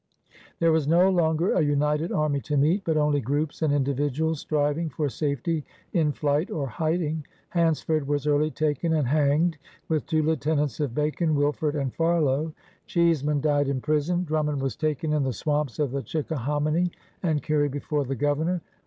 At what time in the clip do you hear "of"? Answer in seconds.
10.79-10.95, 15.77-15.91